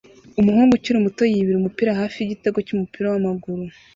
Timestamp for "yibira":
1.33-1.57